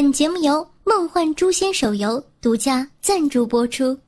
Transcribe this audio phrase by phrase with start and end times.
[0.00, 3.98] 本节目由梦幻诛仙手游独家赞助播出。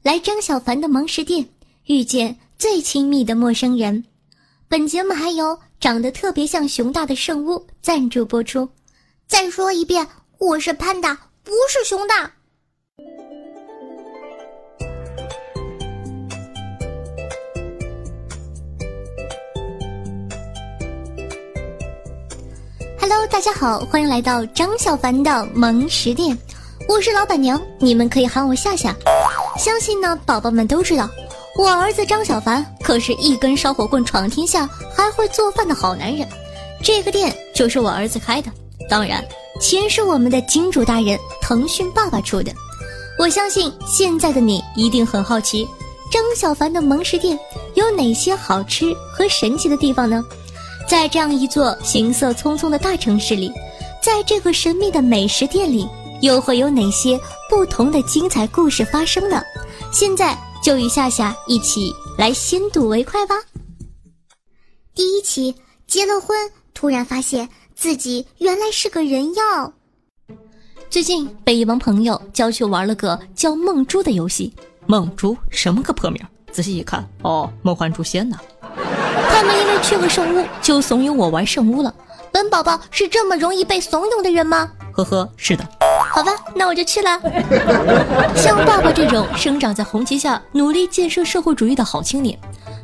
[0.00, 1.44] 来张小凡的萌食店，
[1.86, 4.04] 遇见最亲密的陌生人。
[4.68, 8.68] 本节目还有长得特别像熊大的圣屋赞助播出。
[9.26, 10.06] 再说一遍，
[10.38, 11.12] 我是潘达，
[11.42, 12.32] 不是熊大。
[23.08, 26.36] Hello，大家好，欢迎来到张小凡的萌食店，
[26.88, 28.92] 我是老板娘，你们可以喊我夏夏。
[29.56, 31.08] 相信呢，宝宝们都知道，
[31.56, 36.26] 我儿子张小凡可是一根烧火棍闯天下，还会做饭的好男人。
[36.82, 38.50] 这个店就是我儿子开的，
[38.90, 39.24] 当然
[39.60, 42.50] 钱是我们的金主大人腾讯爸爸出的。
[43.20, 45.64] 我相信现在的你一定很好奇，
[46.10, 47.38] 张小凡的萌食店
[47.74, 50.24] 有哪些好吃和神奇的地方呢？
[50.86, 53.52] 在这样一座行色匆匆的大城市里，
[54.00, 55.88] 在这个神秘的美食店里，
[56.22, 57.18] 又会有哪些
[57.50, 59.42] 不同的精彩故事发生呢？
[59.92, 63.34] 现在就与夏夏一起来先睹为快吧。
[64.94, 65.54] 第一期，
[65.86, 66.36] 结了婚，
[66.72, 69.72] 突然发现自己原来是个人妖。
[70.88, 74.54] 最近被一帮朋友叫去玩了个叫梦珠的游戏。
[74.86, 76.22] 梦珠什么个破名？
[76.52, 78.38] 仔细一看，哦，梦幻诛仙呢。
[78.55, 78.55] 他
[79.80, 81.92] 去了圣屋，就怂恿我玩圣屋了。
[82.32, 84.70] 本宝宝是这么容易被怂恿的人吗？
[84.92, 85.64] 呵呵，是的。
[86.10, 87.20] 好吧，那我就去了。
[88.36, 92.38] 像爸爸这种生长在红旗下、努力建设社会主义的好青年，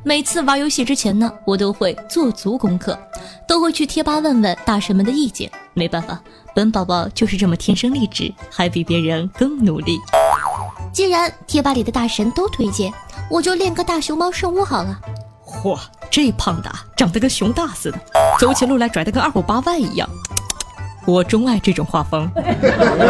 [0.04, 2.98] 每次玩游戏之前呢，我都会做足功课，
[3.46, 5.50] 都会去贴吧问问大神们的意见。
[5.74, 6.18] 没办法，
[6.54, 9.98] 本宝宝就是这么天生丽质，还比别人更努力。
[10.92, 12.92] 既然贴吧里的大神都推荐，
[13.30, 14.98] 我就练个大熊猫圣屋好了。
[15.46, 15.78] 嚯！
[16.12, 17.98] 这胖的长得跟熊大似的，
[18.38, 20.06] 走起路来拽得跟二五八万一样。
[21.06, 22.30] 我钟爱这种画风。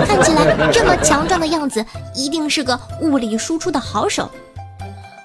[0.06, 4.30] 看起来这么强壮的样子，一定是个物理输出的好手。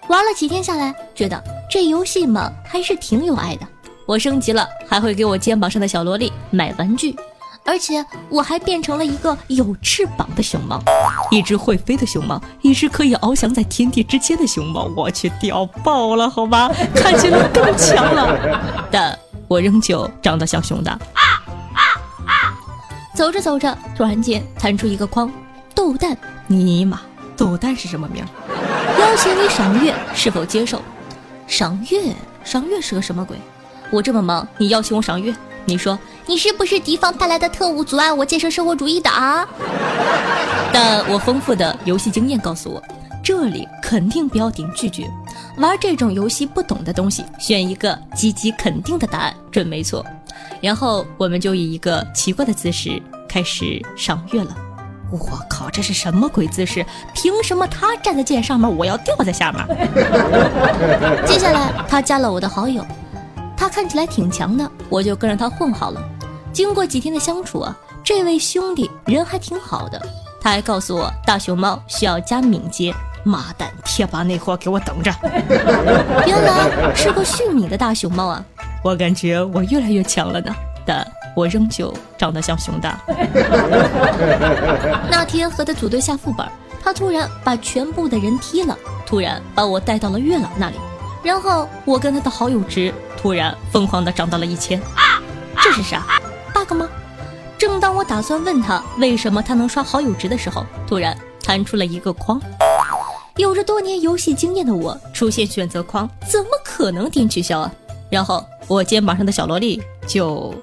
[0.08, 1.39] 玩了几天下来，觉得
[1.70, 3.67] 这游戏嘛还是挺有爱的。
[4.08, 7.16] 我升级了，还会给我肩膀上的小萝莉买玩具。
[7.67, 10.82] 而且我还变成了一个有翅膀的熊猫，
[11.30, 19.20] 一只会飞的熊猫，一只可以翱翔在天地之间的熊猫，我去屌爆了，好吧， 看起来更强了，但
[19.50, 20.98] 我仍旧长得像熊大。
[23.14, 25.30] 走着走着，突然间弹出一个框，
[25.76, 26.16] 豆蛋，
[26.48, 27.02] 尼玛，
[27.36, 28.23] 豆蛋是什么名？
[28.98, 30.82] 邀请你赏月，是否接受？
[31.48, 33.38] 赏月，赏月是个什么鬼？
[33.92, 35.36] 我这么忙，你邀请我赏月？
[35.66, 39.48] 你说你是不是敌方派来的特务，阻碍我建设社会主义的啊？
[40.73, 42.83] 但我丰富的游戏经验告诉我，
[43.23, 45.10] 这里肯定不要点拒绝。
[45.58, 50.05] 玩这种游戏不懂的东西，选一个积极肯定的答案准没错。
[50.60, 54.55] 然后我们就以一个奇怪的姿势开始赏月了。
[55.10, 56.86] 我靠，这是什么鬼姿势？
[57.16, 59.66] 凭什么他站在剑上面，我要吊在下面？
[61.26, 62.86] 接下来他加了我的好友。
[63.55, 66.02] 他看起来挺强的，我就跟着他混好了。
[66.54, 70.02] 经过几天的相处啊，这位兄弟人还挺好的。
[70.40, 72.94] 他还告诉我，大熊猫需要加敏捷。
[73.24, 75.14] 妈蛋，贴吧那货给我等着！
[76.26, 78.42] 原来是个驯敏的大熊猫啊！
[78.82, 82.98] 我感觉我越来越强了呢，但我仍旧长得像熊大。
[85.12, 86.48] 那天和他组队下副本，
[86.82, 90.78] 他突然把全部的人踢了，突然把我带到了月老那里，
[91.22, 92.94] 然后我跟他的好友值。
[93.18, 94.80] 突然疯狂的涨到了一千，
[95.62, 96.06] 这是啥
[96.67, 96.89] ？bug 吗？
[97.58, 102.39] 正当我打算问他为什么他能刷好友值的时候，突然弹出了一个框。
[103.38, 107.72] 有着多年游戏经验的我，出现选择框，怎么可能点取消啊？
[108.10, 110.54] 然后我肩膀上的小萝莉就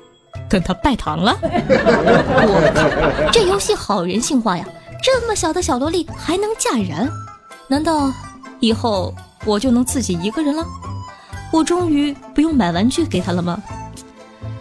[0.49, 1.37] 跟他拜堂了。
[1.43, 4.65] 我靠，这游戏好人性化呀！
[5.03, 7.11] 这么小的小萝莉还能嫁人？
[7.69, 8.13] 难道
[8.61, 10.65] 以后我就能自己一个人了？
[11.53, 13.63] 我终于不用买玩具给他了吗？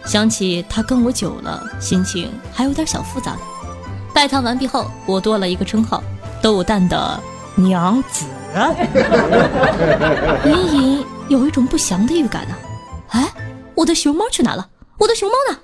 [0.04, 3.36] 想起他跟我久了，心情还有点小复杂。
[4.12, 6.02] 拜堂完毕后，我多了一个称号——
[6.40, 7.20] 豆蛋的
[7.56, 8.26] 娘子。
[10.44, 12.54] 隐隐有一种不祥的预感啊！
[13.08, 13.32] 哎，
[13.74, 14.68] 我的熊猫去哪了？
[14.98, 15.58] 我的熊猫呢？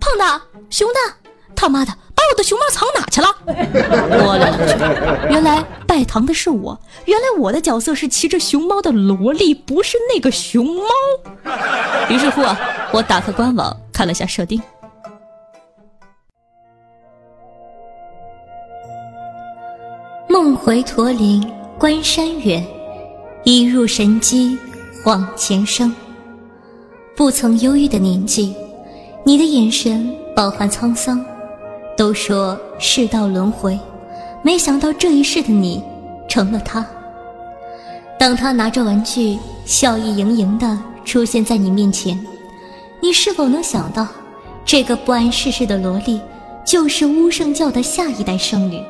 [0.00, 1.14] 胖大，熊大，
[1.54, 1.92] 他妈的！
[2.14, 3.28] 把我的熊猫藏哪去了？
[3.46, 5.32] 我勒个去！
[5.32, 10.84] 原来拜堂的是我，原来我的角色是骑着熊猫的萝莉，不是那个熊猫。
[12.08, 12.58] 于是乎啊，
[12.92, 14.60] 我打开官网看了下设定。
[20.28, 21.46] 梦回驼铃
[21.78, 22.66] 关山远，
[23.44, 24.58] 一入神机
[25.04, 25.94] 晃前生。
[27.14, 28.56] 不曾忧郁的年纪，
[29.24, 31.24] 你的眼神饱含沧桑。
[31.94, 33.78] 都说世道轮回，
[34.42, 35.84] 没想到这一世的你
[36.26, 36.84] 成了他。
[38.18, 42.18] 当他拿着玩具，笑意盈盈的出现在你面前，
[43.02, 44.06] 你是否能想到，
[44.64, 46.20] 这个不谙世事的萝莉，
[46.64, 48.80] 就是巫圣教的下一代圣女，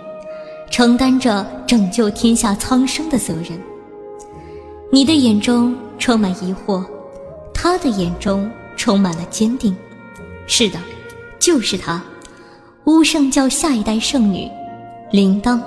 [0.70, 3.58] 承担着拯救天下苍生的责任？
[4.92, 6.84] 你的眼中充满疑惑，
[7.54, 9.74] 他的眼中充满了坚定。
[10.46, 10.78] 是的，
[11.38, 12.02] 就是她，
[12.84, 14.46] 巫圣教下一代圣女，
[15.10, 15.58] 铃铛。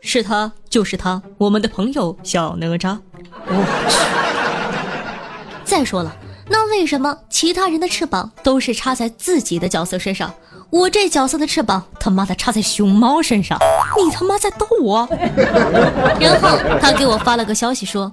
[0.00, 2.98] 是他，就是他，我们的朋友小哪吒。
[3.46, 3.54] 我
[3.88, 4.17] 去！
[5.78, 6.12] 再说了，
[6.48, 10.34] 那为什么其他人的翅膀都是插在自己的角色身上，
[10.70, 13.56] 我这角色的翅膀他妈的插在熊猫身上？
[14.04, 15.08] 你他妈在逗我？
[16.18, 18.10] 然后他给我发了个消息说：“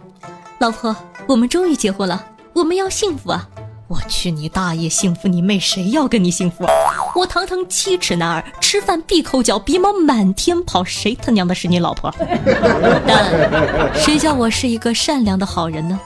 [0.61, 0.95] 老婆，
[1.25, 2.23] 我们终于结婚了，
[2.53, 3.49] 我们要幸福啊！”
[3.89, 4.87] 我去你大爷！
[4.87, 5.59] 幸福你妹！
[5.59, 6.67] 谁要跟你幸福？
[7.15, 12.13] 我堂堂七尺男儿，吃饭必抠脚，鼻毛满天跑，谁他娘的是你老婆？
[13.07, 15.99] 但谁叫我是一个善良的好人呢？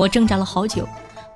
[0.00, 0.88] 我挣扎了好久，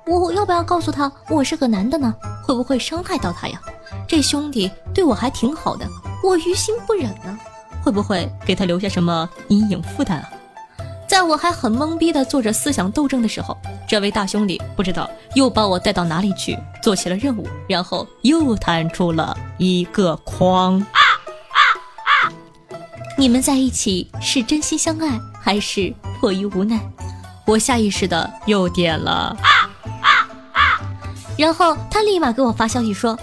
[0.07, 2.11] 我要不要告诉他我是个男的呢？
[2.43, 3.61] 会不会伤害到他呀？
[4.07, 5.87] 这兄弟对我还挺好的，
[6.23, 7.37] 我于心不忍呢。
[7.83, 10.29] 会不会给他留下什么阴影负担啊？
[11.07, 13.55] 在我还很懵逼的做着思想斗争的时候，
[13.87, 20.79] 这位大兄弟不知道又把我带到哪里去做起了任务，然后又弹出了一个框。
[20.79, 20.97] 啊
[21.51, 21.61] 啊
[22.01, 22.33] 啊
[23.15, 26.79] 你们在一起是真心相爱还是迫于无奈？
[27.45, 29.35] 我下意识的又点了，
[31.37, 33.17] 然后他立马给我发消息说。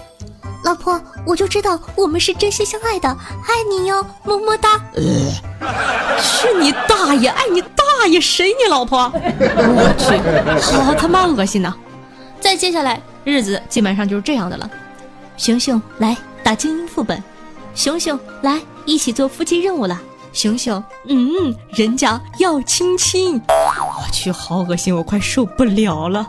[0.63, 4.79] 老婆，我就知道我们是真心相爱的，爱你哟，么么哒。
[4.95, 9.11] 去你大爷，爱你大爷，谁你老婆？
[9.13, 11.73] 我去，好他妈恶心呐！
[12.39, 14.69] 再接下来日子基本上就是这样的了。
[15.35, 17.21] 熊熊来打精英副本，
[17.75, 20.01] 熊熊来一起做夫妻任务了。
[20.33, 23.39] 熊熊，嗯，人家要亲亲。
[23.47, 26.27] 我去，好恶心，我快受不了了。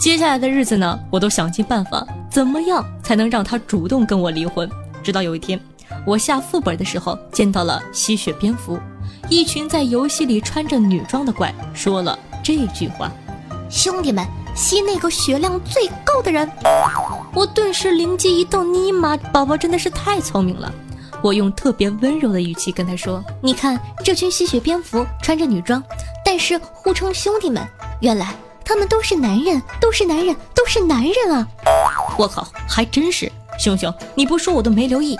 [0.00, 4.70] 接下来的日子呢，我都想尽办法，怎么样才能让他主动跟我离婚？
[5.02, 5.60] 直到有一天，
[6.06, 8.78] 我下副本的时候见到了吸血蝙蝠，
[9.28, 13.10] 一群在游戏里穿着女装的怪说了这句话
[13.68, 14.24] ：“兄弟们，
[14.54, 16.48] 吸那个血量最高的人。”
[17.34, 20.72] 我顿时灵机一动，尼玛，宝宝真的是太聪明了！
[21.22, 25.82] 我用特别温柔的语气跟他说：“你看，这群吸血蝙蝠穿着女装，
[26.24, 27.66] 但是互称兄弟们，
[28.00, 28.34] 原来……”
[28.64, 31.46] 他们都是男人，都是男人，都是男人啊！
[32.16, 33.30] 我靠，还真是！
[33.58, 35.18] 熊熊，你不说我都没留意。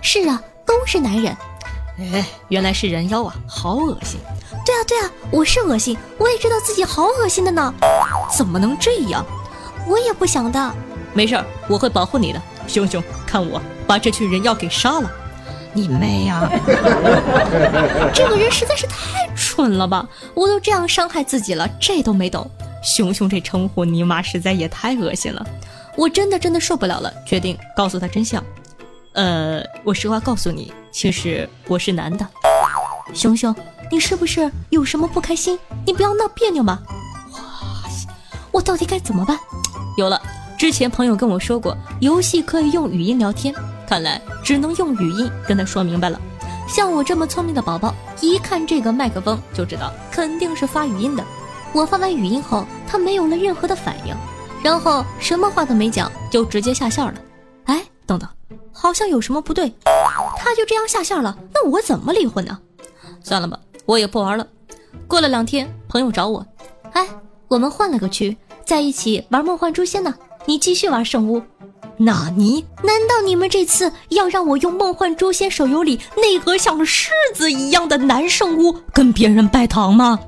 [0.00, 1.36] 是啊，都是男人。
[1.98, 4.20] 哎，原来是人妖啊，好恶心！
[4.64, 7.74] 对啊对啊，我是恶心，我也知道自己好恶心的呢。
[8.34, 9.26] 怎么能这样？
[9.88, 10.74] 我也不想的。
[11.12, 12.40] 没事儿，我会保护你的。
[12.68, 15.10] 熊熊，看我把这群人妖给杀了！
[15.74, 16.48] 你妹呀！
[18.14, 20.08] 这个人实在是太蠢了吧！
[20.34, 22.48] 我都这样伤害自己了，这都没懂。
[22.82, 25.44] 熊熊这称呼，尼玛实在也太恶心了！
[25.96, 28.42] 我真的真的受不了了，决定告诉他真相。
[29.12, 32.26] 呃，我实话告诉你，其实我是男的。
[33.12, 33.54] 熊熊，
[33.90, 35.58] 你是不是有什么不开心？
[35.84, 36.80] 你不要闹别扭嘛！
[38.52, 39.38] 我到底该怎么办？
[39.96, 40.20] 有了，
[40.64, 43.54] 之前朋友跟我说过，游戏可以用语音聊天，
[43.86, 46.18] 看来只能用语音跟他说明白了。
[46.66, 51.22] 像我这么聪明的宝宝，一看这个麦克风就知道肯定是发语音的。
[51.74, 54.16] 我发完语音后，他没有了任何的反应，
[54.62, 57.14] 然后什么话都没讲，就直接下线了。
[57.64, 58.26] 哎，等等，
[58.72, 59.70] 好像有什么不对。
[60.38, 62.58] 他就这样下线了，那我怎么离婚呢？
[63.22, 64.46] 算了吧，我也不玩了。
[65.06, 66.46] 过了两天，朋友找我，
[66.94, 67.06] 哎，
[67.48, 70.14] 我们换了个区，在一起玩梦幻诛仙呢。
[70.46, 71.42] 你继续玩圣屋。
[71.96, 72.64] 纳尼？
[72.82, 80.18] 难道你们这次要让我用梦幻诛仙手游里那个像柿子一样的男圣屋跟别人拜堂吗？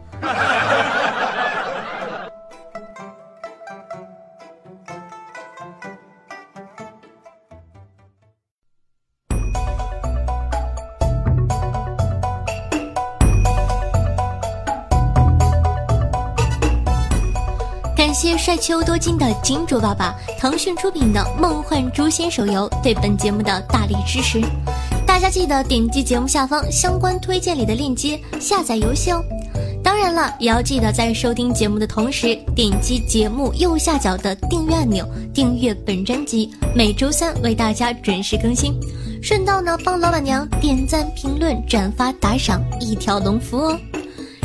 [18.47, 24.41] 帅气又多金的金主爸爸，腾讯出品的《梦幻诛仙》手游对本节目的大力支持，
[25.05, 29.21] 大家记得点击节目下方相关推荐里的链接下载游戏哦。
[29.83, 38.79] 当然了，也要记得在收听节目的同时，点击节目右下角的订阅按钮，订阅本专辑，每周三为大家准时更新。
[39.21, 43.79] 顺道呢，帮老板娘点赞、评论、转发、打赏，一条龙服务哦。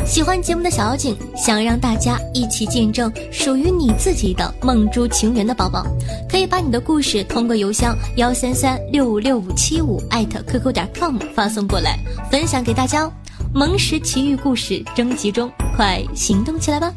[0.04, 5.86] 喜欢节目的小妖精，想让大家一起见证属于你自己的梦珠情缘的宝宝，
[6.28, 11.98] 可以把你的故事通过邮箱幺三三六五六五七五艾特 qq 点 com 发送过来，
[12.30, 13.12] 分享给大家哦。
[13.54, 16.92] 萌时奇遇故事征集中，快行动起来吧！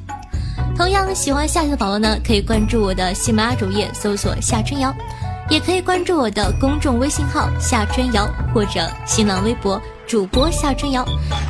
[0.75, 4.93] 同样喜欢夏夏的宝宝呢，可以关注我的喜马拉雅主页，搜索夏春瑶，
[5.50, 9.81] 也可以关注我的公众微信号夏春瑶，或者新浪微博。
[10.07, 11.05] 主播夏春瑶，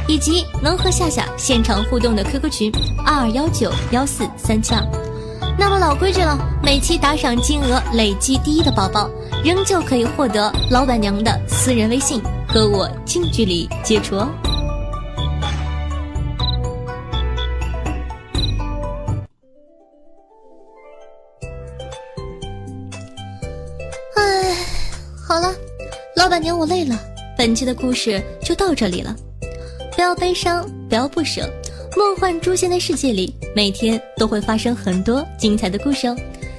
[0.07, 2.71] 以及能和夏夏现场互动的 QQ 群
[3.05, 4.81] 二二幺九幺四三七二。
[5.57, 9.09] 那么老规矩了，每期打赏金额累计第一的宝宝，
[9.43, 14.29] 仍旧可以获得老板娘的私人微信，和我近距离接触哦。
[24.15, 24.55] 哎，
[25.27, 25.53] 好了，
[26.15, 26.97] 老板娘，我累了。
[27.37, 29.15] 本期的故事就到这里了，
[29.95, 31.49] 不要悲伤，不要不舍。
[31.97, 36.15] 梦幻诛仙的世界里，每天都会发生很多精彩的故事哦，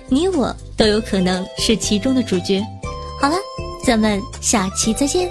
[0.09, 2.63] 你我都有可能是其中的主角。
[3.21, 3.37] 好了，
[3.85, 5.31] 咱们下期再见。